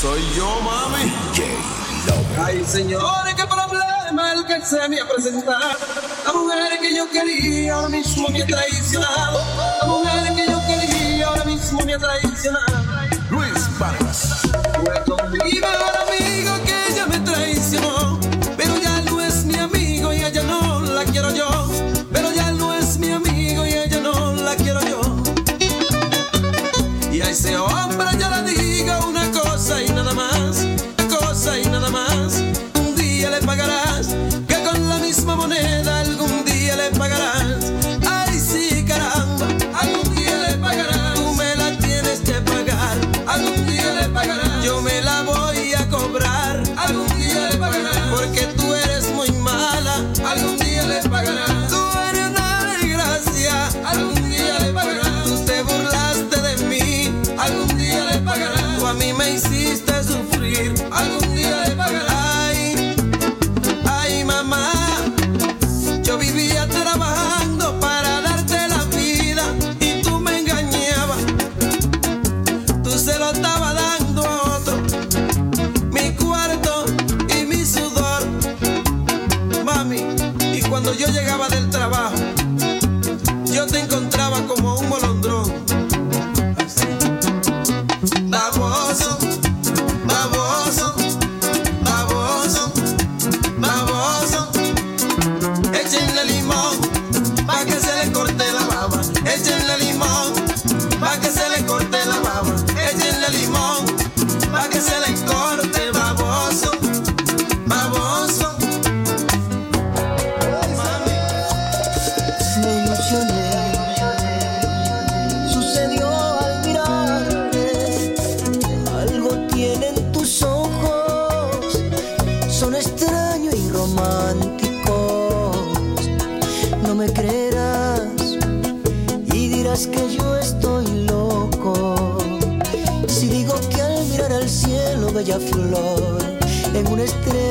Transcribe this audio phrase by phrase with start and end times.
[0.00, 1.12] Soy yo, mami.
[2.42, 5.76] Ay, señores, qué problema el que se me ha presentado.
[6.24, 9.40] La mujer que yo quería ahora mismo me ha traicionado.
[9.82, 12.82] La mujer que yo quería ahora mismo me ha traicionado.
[13.28, 14.40] Luis Vargas.
[80.52, 82.16] Y cuando yo llegaba del trabajo,
[83.46, 85.59] yo te encontraba como un molondrón.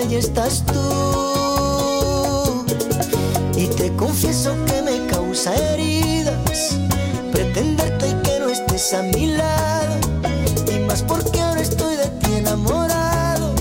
[0.09, 2.65] ahí estás tú.
[3.55, 6.77] Y te confieso que me causa heridas
[7.31, 9.95] pretenderte que no estés a mi lado.
[10.73, 13.53] Y más porque ahora estoy de ti enamorado.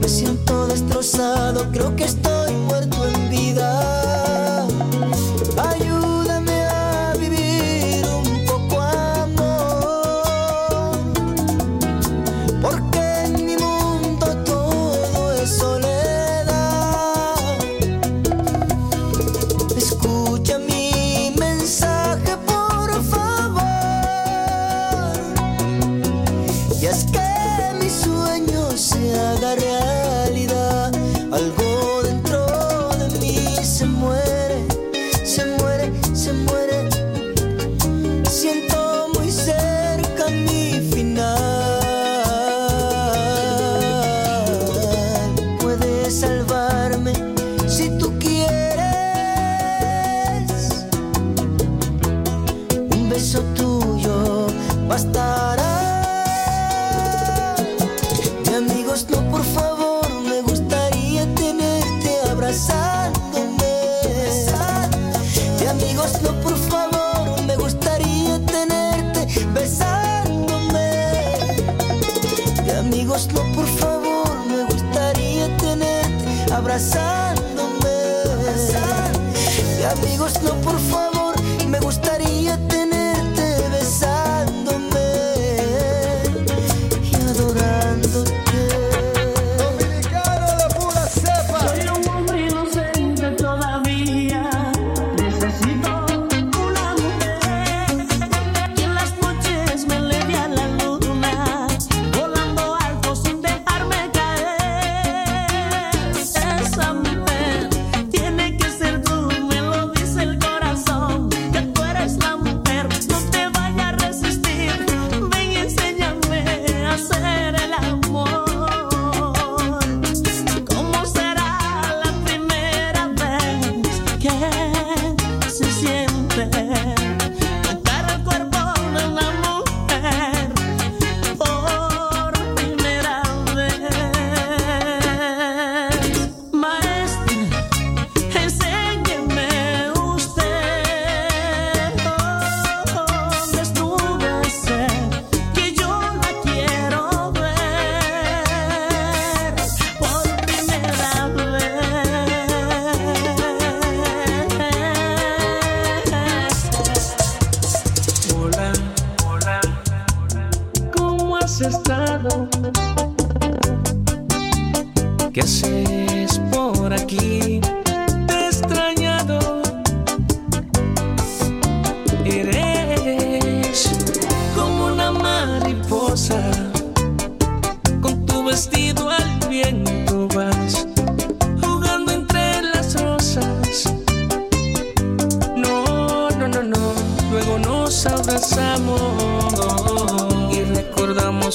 [0.00, 4.66] Me siento destrozado, creo que estoy muerto en vida.
[5.56, 9.46] Ayúdame a vivir un poco amor.
[12.60, 13.05] Porque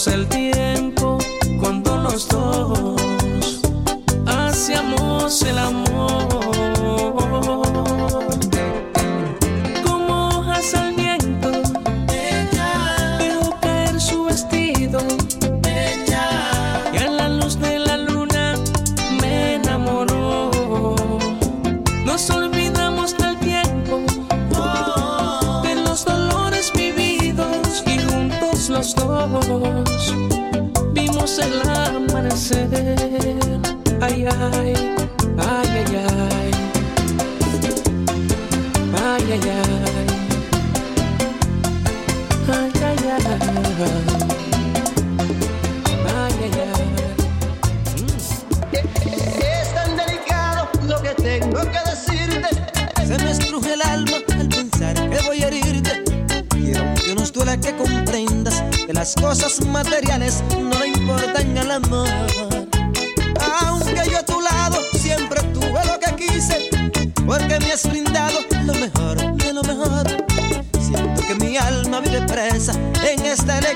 [0.07, 0.40] el.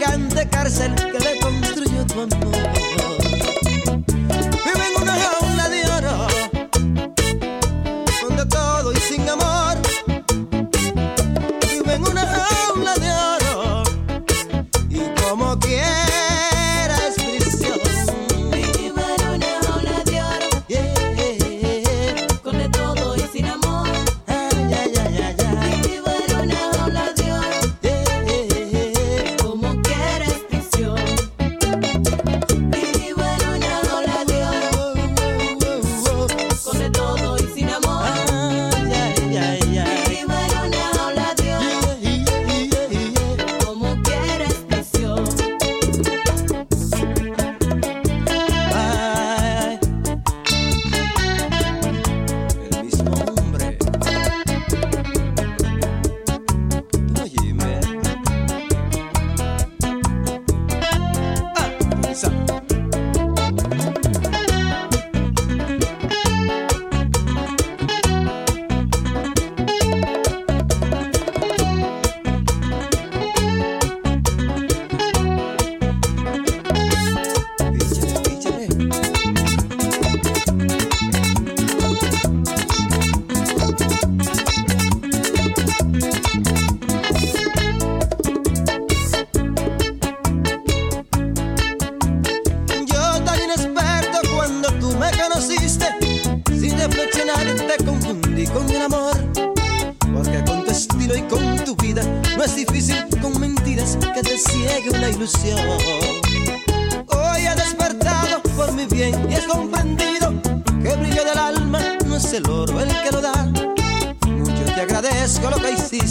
[0.06, 3.05] gigante cárcel que le construyó tu amor.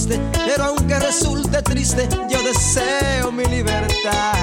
[0.06, 4.33] pero aunque resulte triste, yo deseo mi libertad.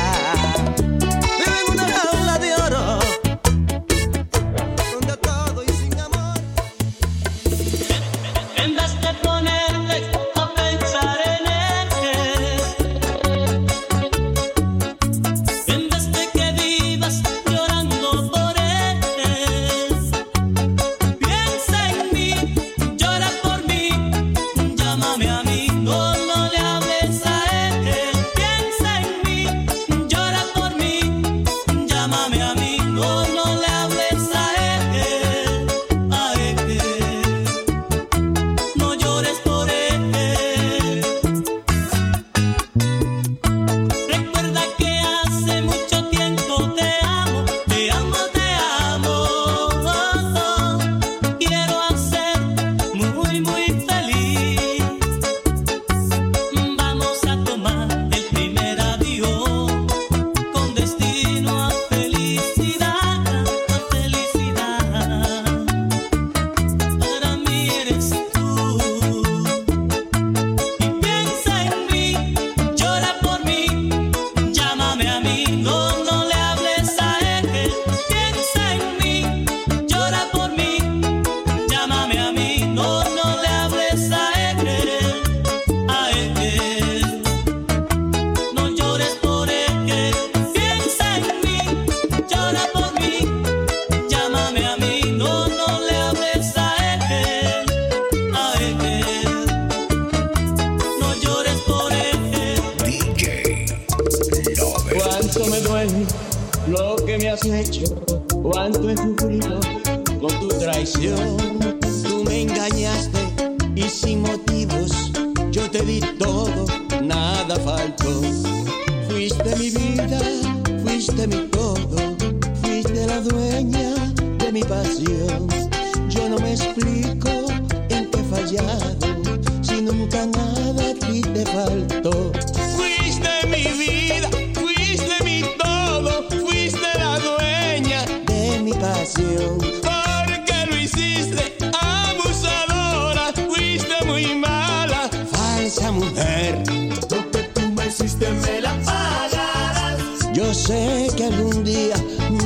[131.66, 132.32] alto.
[132.76, 139.58] Fuiste mi vida, fuiste mi todo, fuiste la dueña de mi pasión.
[139.60, 146.64] Porque lo hiciste, abusadora, fuiste muy mala, falsa mujer.
[147.10, 150.00] Lo que tú me hiciste me la pagarás.
[150.34, 151.96] Yo sé que algún día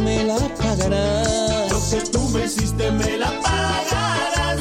[0.03, 1.71] me la pagarás.
[1.71, 4.59] Lo que tú me hiciste me la pagarás.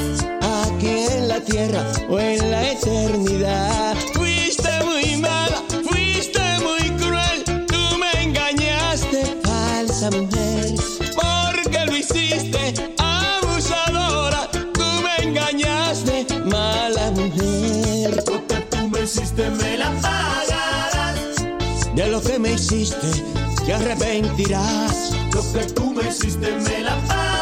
[0.67, 2.19] Aquí en la tierra o
[22.75, 23.25] hiciste,
[23.65, 25.13] te arrepentirás.
[25.33, 27.34] Lo que tú me hiciste me la pagas.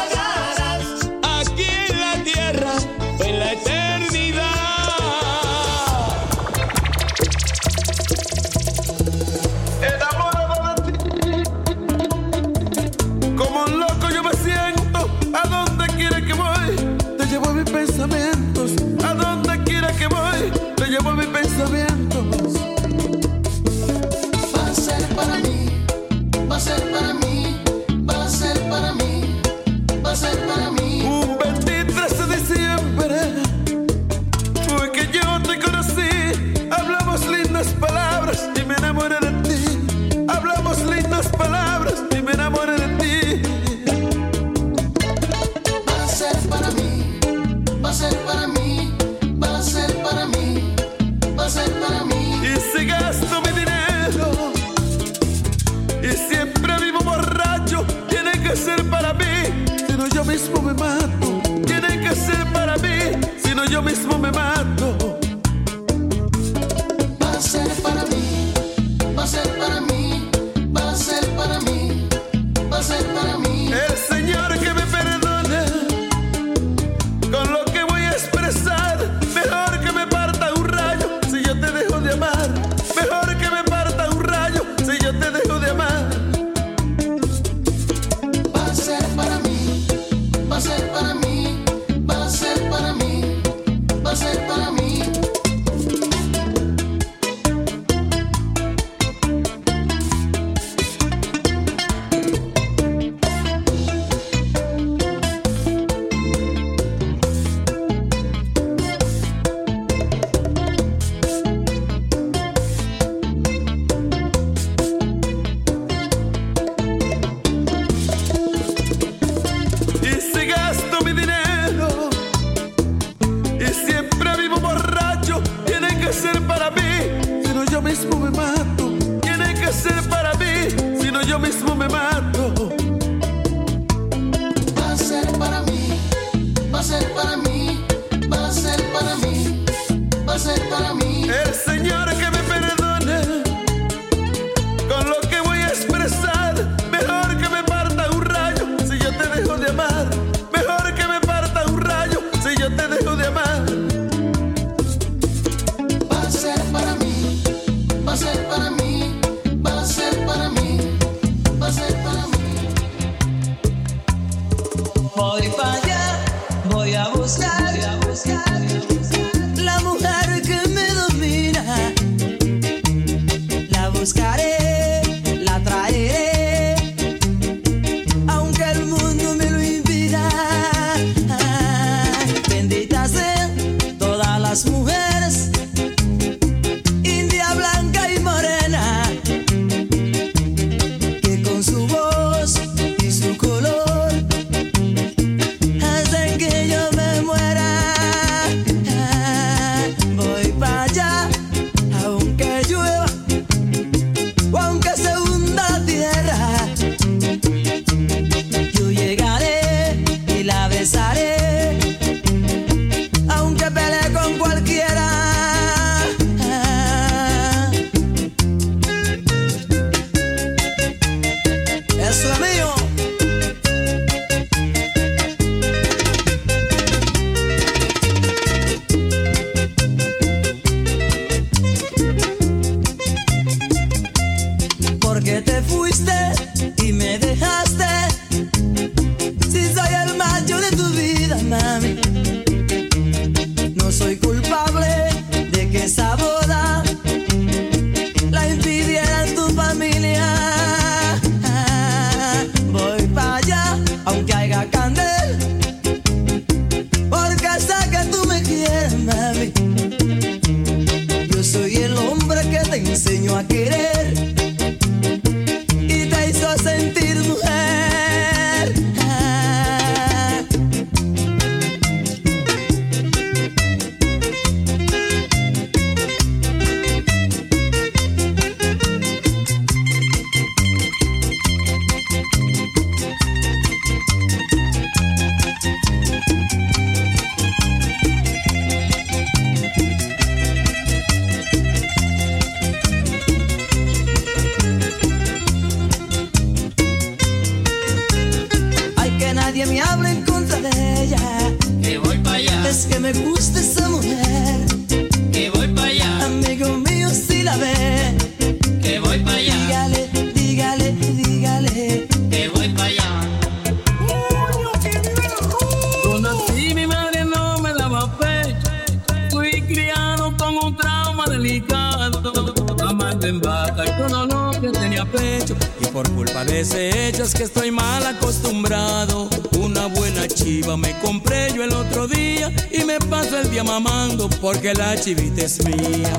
[334.53, 336.13] porque la chivita es mía.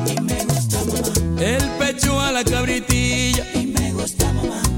[1.39, 3.45] El pecho a la cabritilla.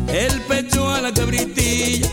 [0.09, 2.11] El pecho a la cabritilla.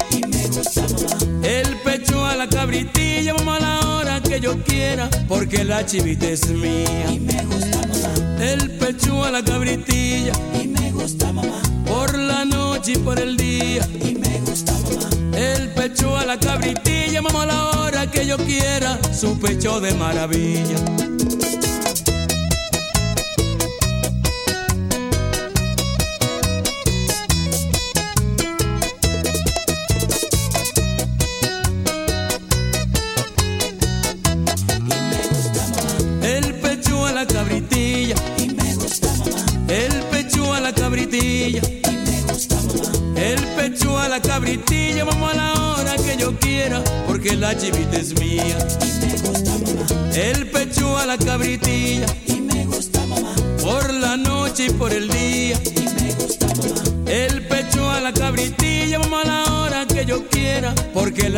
[1.43, 6.29] El pecho a la cabritilla, mamá, a la hora que yo quiera, porque la chivita
[6.29, 7.07] es mía.
[8.39, 10.31] El pecho a la cabritilla.
[11.85, 13.87] Por la noche y por el día.
[14.01, 15.09] Y me gusta mamá.
[15.35, 19.93] El pecho a la cabritilla, mamá, a la hora que yo quiera, su pecho de
[19.93, 21.12] maravilla.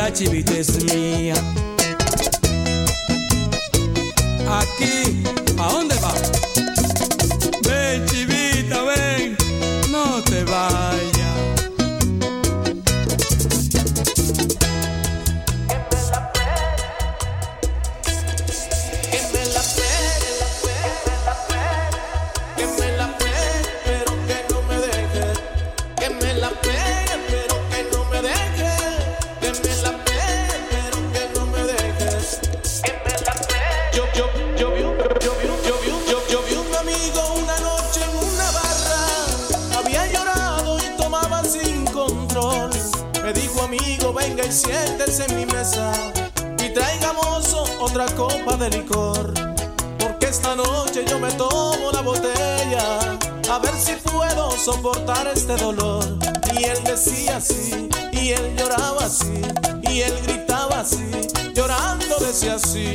[0.06, 1.65] activités mías.
[47.54, 49.34] otra copa de licor,
[50.00, 53.00] porque esta noche yo me tomo la botella,
[53.52, 56.04] a ver si puedo soportar este dolor.
[56.58, 59.42] Y él decía así, y él lloraba así,
[59.90, 61.10] y él gritaba así,
[61.54, 62.94] llorando decía así.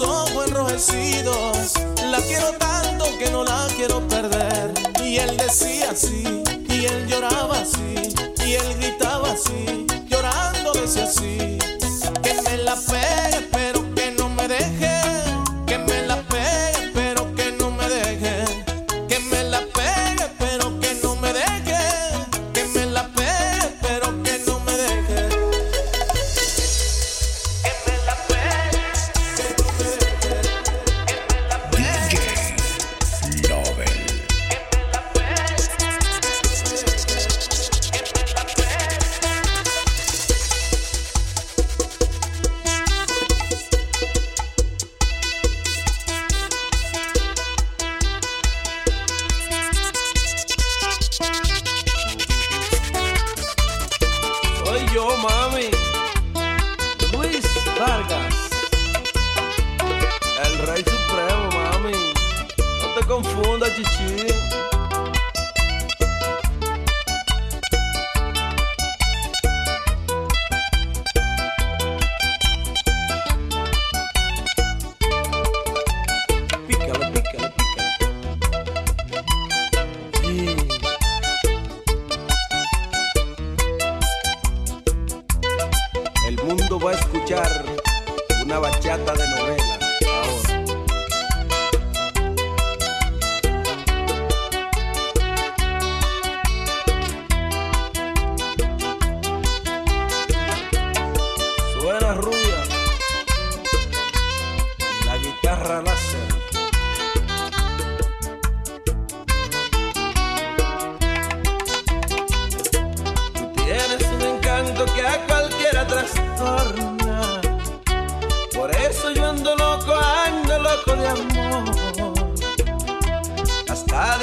[0.00, 1.72] ojos enrojecidos.
[2.10, 4.72] La quiero tanto que no la quiero perder.
[5.02, 6.24] Y él decía así,
[6.68, 8.14] y él lloraba así,
[8.46, 9.83] y él gritaba así.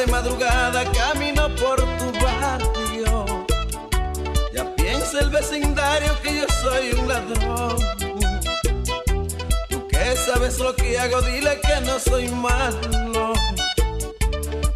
[0.06, 3.46] de madrugada camino por tu barrio.
[4.54, 7.78] Ya piensa el vecindario que yo soy un ladrón.
[9.70, 13.34] Tú que sabes lo que hago, dile que no soy malo.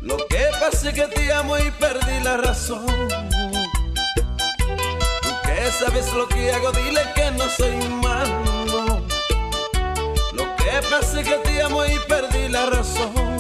[0.02, 2.86] Lo que pasa es que te amo y perdí la razón.
[5.24, 9.02] Tú que sabes lo que hago, dile que no soy malo.
[10.34, 13.35] Lo que pasa es que te amo y perdí la razón.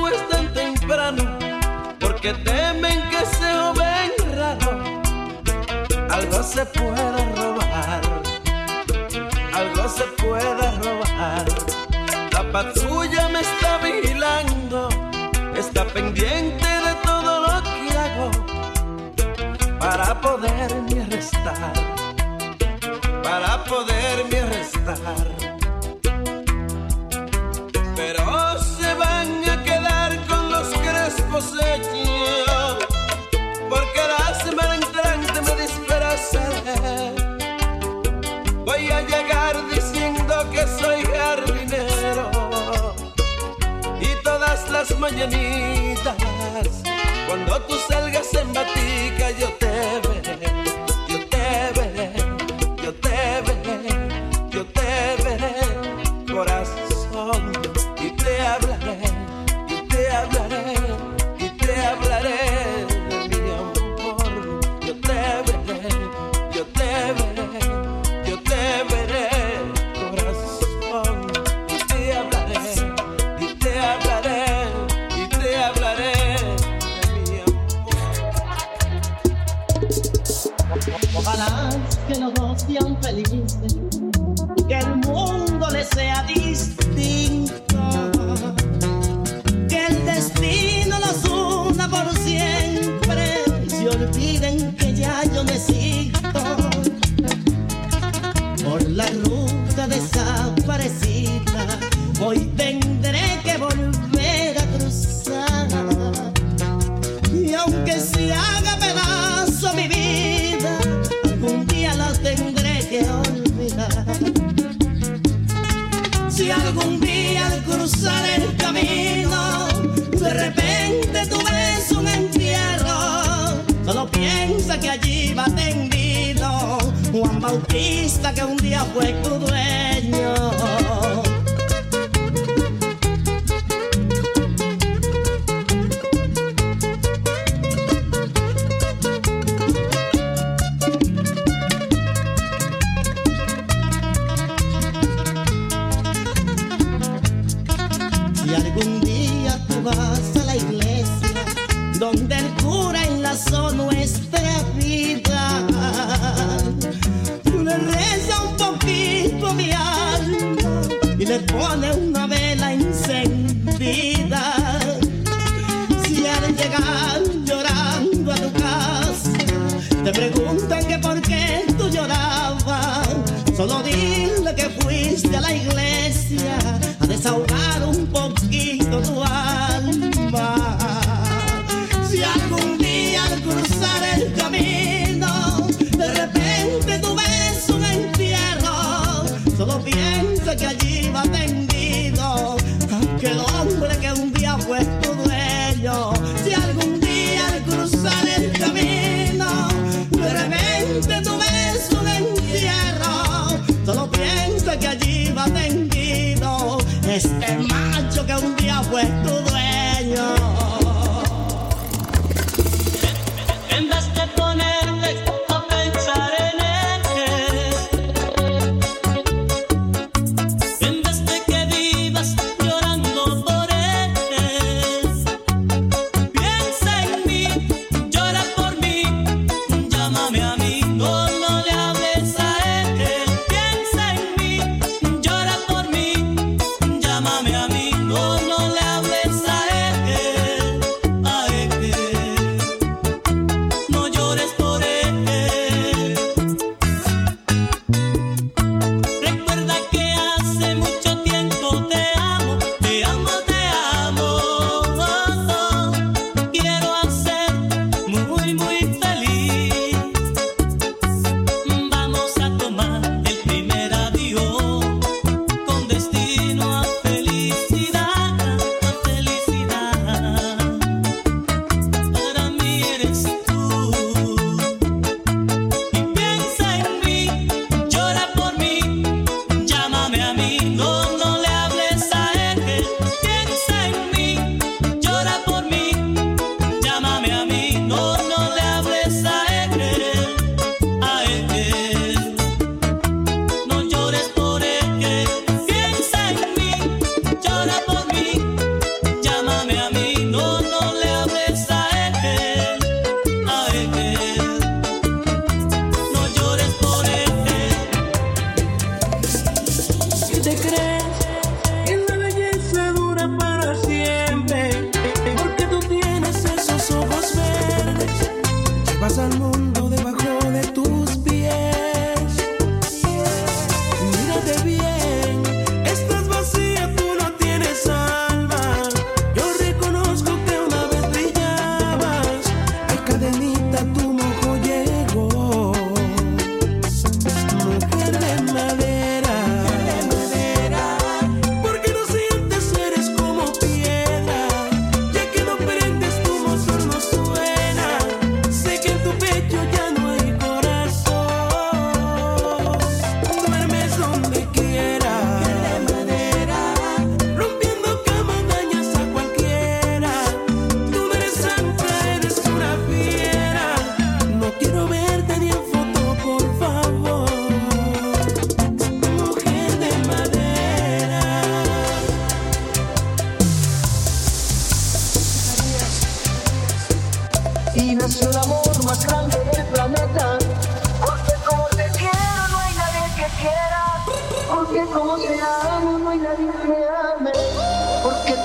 [0.00, 1.38] acuestan temprano
[1.98, 5.00] porque temen que se joven raro
[6.10, 8.00] algo se pueda robar,
[9.54, 11.46] algo se pueda robar.
[12.32, 14.88] La patrulla me está vigilando,
[15.56, 18.30] está pendiente de todo lo que hago
[19.78, 21.72] para poderme arrestar,
[23.22, 25.49] para poderme arrestar.
[47.50, 49.30] Cuando tú salgas en batica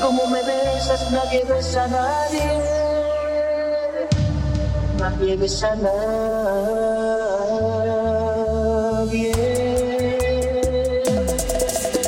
[0.06, 2.62] como me besas, nadie besa a nadie.
[5.00, 5.96] Nadie besa a nadie.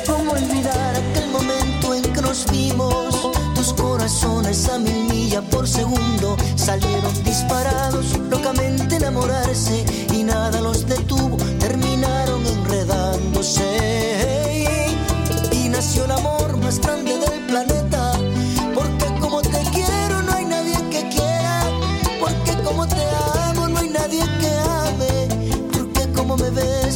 [0.06, 3.32] ¿Cómo olvidar aquel momento en que nos vimos?
[3.56, 9.84] Tus corazones a mil millas por segundo salieron disparados, locamente enamorarse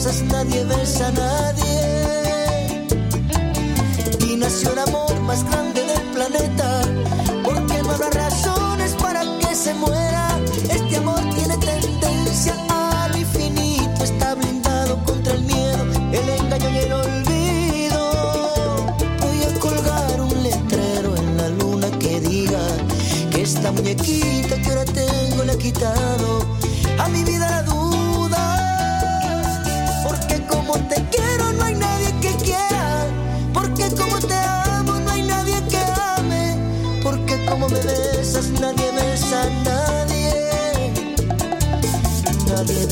[0.05, 2.87] besas nadie besa a nadie.
[4.27, 6.83] Y nació el amor más grande del planeta,
[7.45, 10.22] porque no habrá razones para que se muera.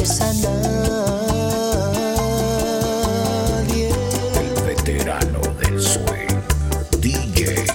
[0.01, 1.81] a nadie.
[4.41, 6.41] El veterano del swing,
[7.01, 7.67] DJ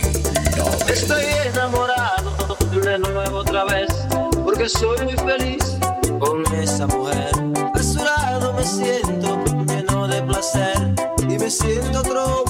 [0.88, 3.90] Estoy enamorado de nuevo otra vez,
[4.44, 5.78] porque soy muy feliz
[6.20, 7.30] con esa mujer.
[7.64, 10.96] Apresurado me siento lleno de placer
[11.30, 12.45] y me siento otro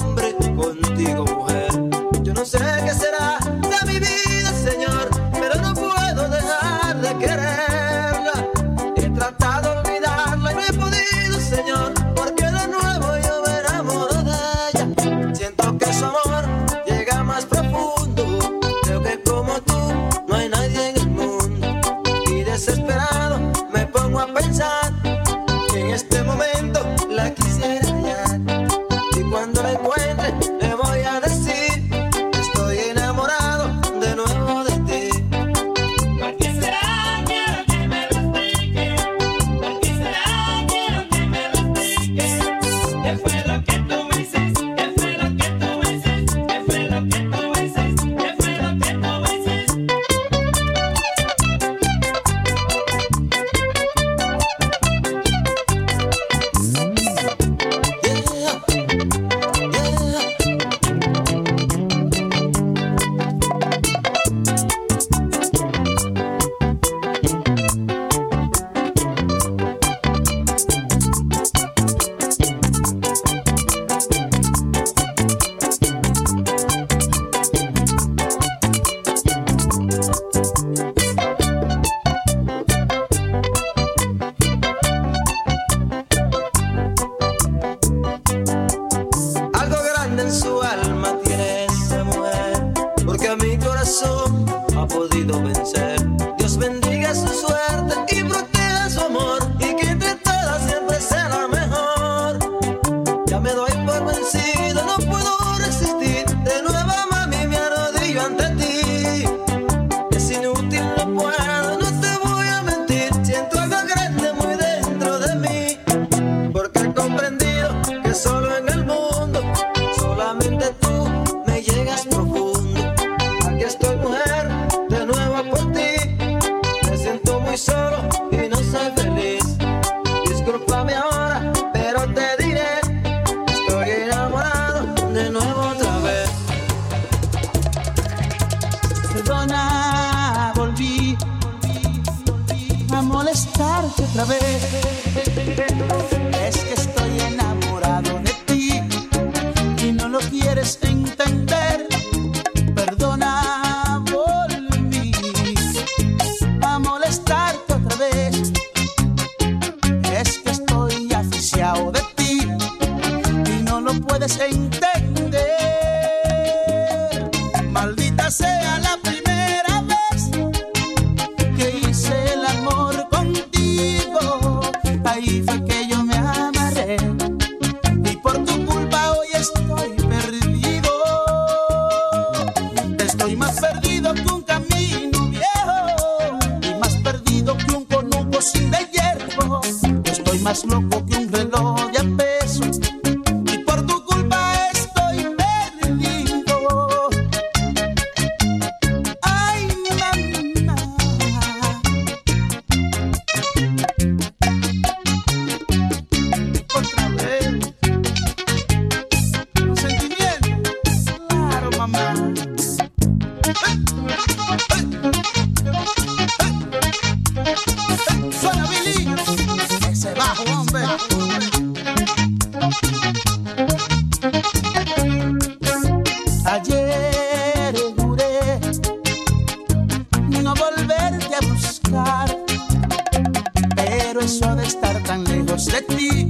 [234.26, 236.25] eso de estar tan lejos de ti.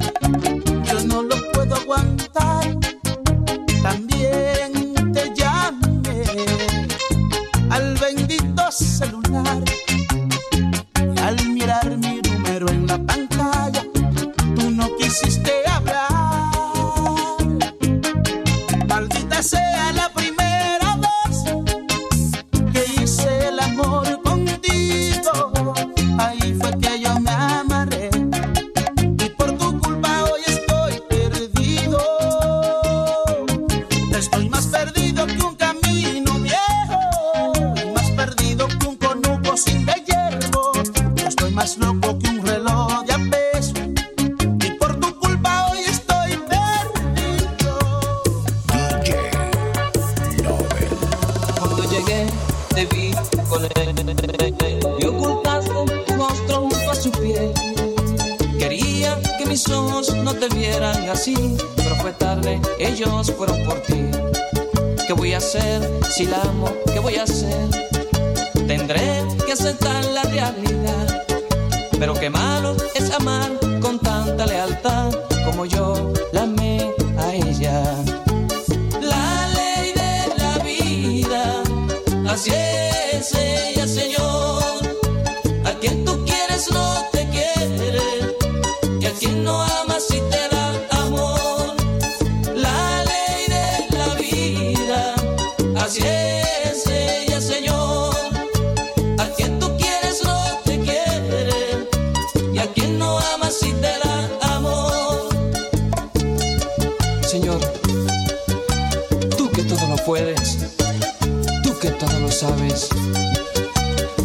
[82.36, 84.25] Así es Señor.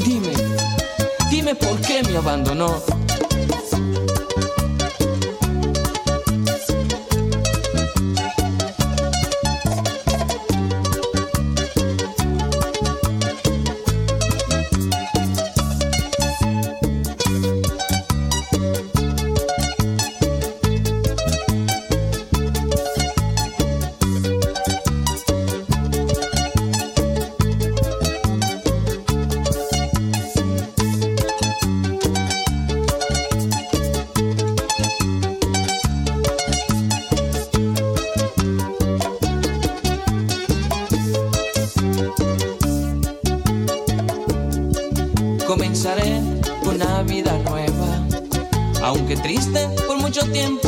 [0.06, 0.34] Dime,
[1.32, 3.01] dime por qué me abandonó.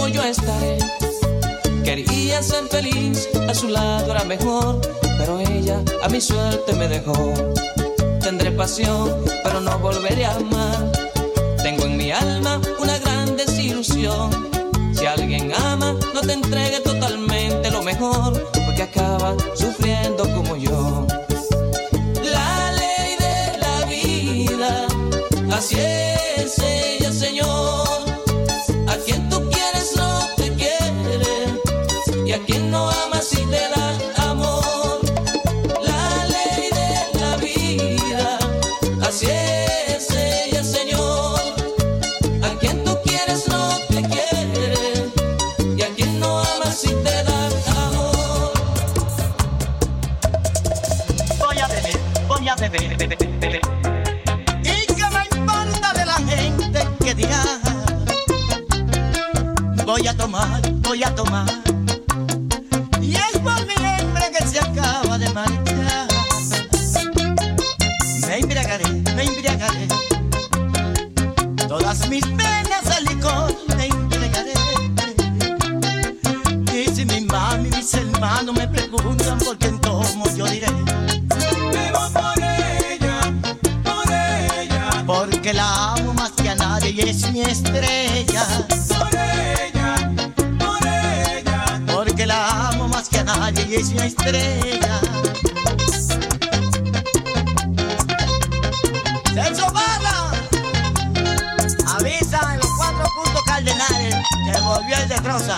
[0.07, 0.77] yo estaré.
[1.83, 4.81] Quería ser feliz, a su lado era mejor,
[5.17, 7.33] pero ella a mi suerte me dejó.
[8.21, 10.91] Tendré pasión, pero no volveré a amar.
[11.61, 14.29] Tengo en mi alma una gran desilusión.
[14.93, 21.05] Si alguien ama, no te entregue totalmente lo mejor, porque acaba sufriendo como yo.
[22.23, 24.87] La ley de la vida,
[25.51, 27.92] así es ella, Señor.
[33.23, 33.72] si te
[85.43, 88.45] porque la amo más que a nadie y es mi estrella.
[88.87, 90.09] Por ella,
[90.57, 91.81] por ella.
[91.85, 95.01] Porque la amo más que a nadie y es mi estrella.
[99.33, 100.31] Celso Barra,
[101.97, 104.15] avisa en los cuatro puntos cardenales,
[104.45, 105.57] que volvió el de Rosa.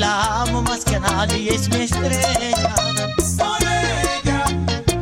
[0.00, 2.74] La amo más que a nadie es mi estrella.
[3.36, 4.44] Por ella,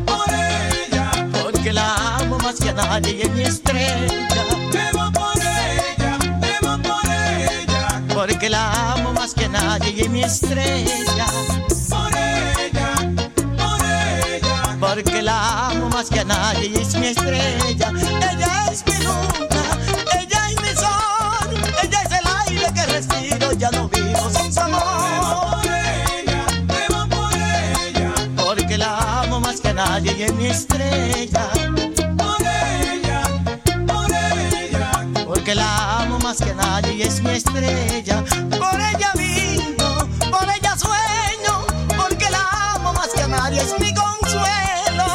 [0.04, 1.10] por ella.
[1.40, 4.44] Porque la amo más que a nadie y es mi estrella.
[4.72, 8.02] Beba por ella, beba por ella.
[8.12, 11.26] Porque la amo más que a nadie y es mi estrella.
[11.88, 12.90] Por ella,
[13.56, 14.76] por ella.
[14.80, 17.92] Porque la amo más que a nadie y es mi estrella.
[18.32, 18.57] Ella
[30.10, 31.48] es mi estrella.
[32.16, 33.22] Por ella,
[33.86, 34.90] por ella.
[35.26, 38.24] Porque la amo más que nadie y es mi estrella.
[38.50, 41.66] Por ella vivo, por ella sueño.
[41.96, 45.06] Porque la amo más que nadie es mi consuelo.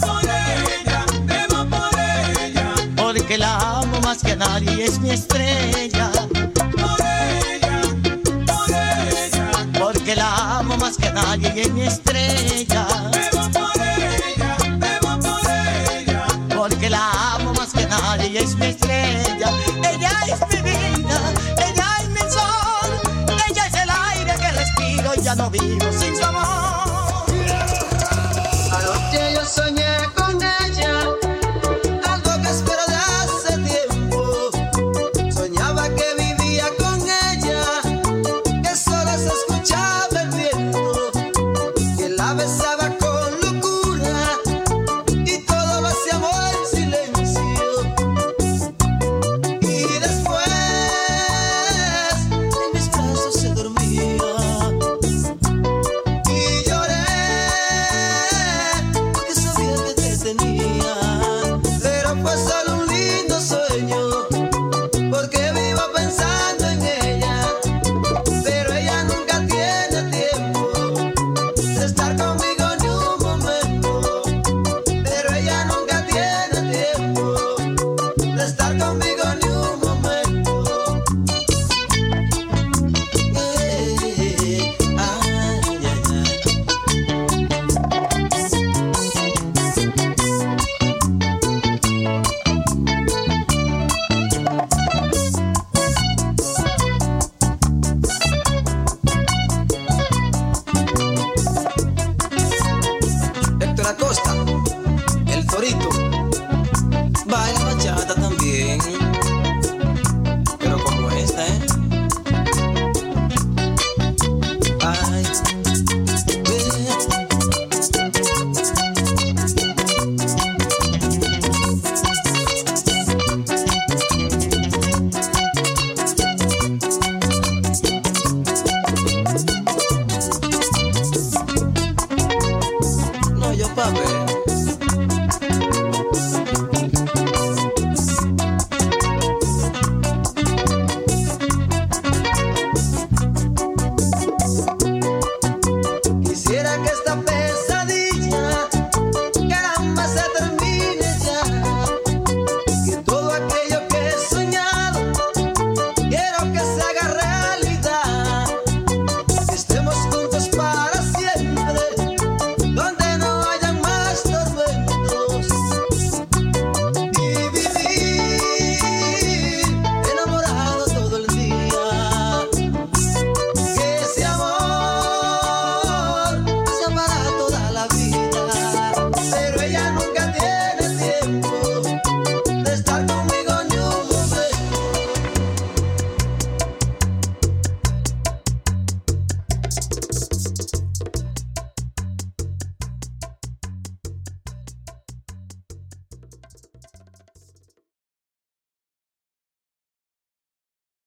[0.00, 2.74] por ella, beba por ella.
[2.96, 6.10] Porque la amo más que nadie y es mi estrella.
[6.12, 7.80] Por ella,
[8.46, 9.50] por ella.
[9.78, 12.89] Porque la amo más que nadie y es mi estrella.